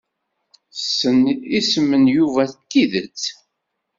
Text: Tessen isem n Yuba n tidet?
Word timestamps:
Tessen 0.75 1.19
isem 1.57 1.89
n 2.03 2.05
Yuba 2.15 2.43
n 2.51 2.53
tidet? 2.69 3.21